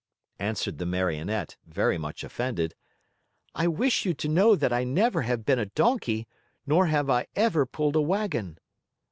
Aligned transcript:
answered 0.39 0.79
the 0.79 0.85
Marionette, 0.87 1.57
very 1.67 1.95
much 1.95 2.23
offended. 2.23 2.73
"I 3.53 3.67
wish 3.67 4.03
you 4.03 4.15
to 4.15 4.27
know 4.27 4.55
that 4.55 4.73
I 4.73 4.83
never 4.83 5.21
have 5.21 5.45
been 5.45 5.59
a 5.59 5.67
donkey, 5.67 6.27
nor 6.65 6.87
have 6.87 7.07
I 7.07 7.27
ever 7.35 7.67
pulled 7.67 7.95
a 7.95 8.01
wagon." 8.01 8.57